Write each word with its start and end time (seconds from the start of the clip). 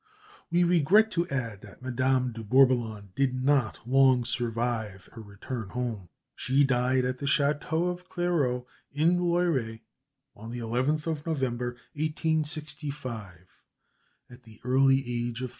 We 0.49 0.63
regret 0.63 1.11
to 1.11 1.27
add 1.27 1.61
that 1.61 1.83
Madame 1.83 2.31
de 2.31 2.43
Bourboulon 2.43 3.09
did 3.13 3.35
not 3.35 3.87
long 3.87 4.25
survive 4.25 5.05
her 5.13 5.21
return 5.21 5.69
home; 5.69 6.09
she 6.35 6.63
died 6.63 7.05
at 7.05 7.19
the 7.19 7.27
château 7.27 7.91
of 7.91 8.09
Claireau, 8.09 8.65
in 8.91 9.19
Loiret, 9.19 9.81
on 10.35 10.49
the 10.49 10.57
11th 10.57 11.05
of 11.05 11.27
November, 11.27 11.77
1865, 11.93 13.45
at 14.27 14.41
the 14.41 14.59
early 14.63 15.01
age 15.05 15.43
of 15.43 15.49
37. 15.49 15.49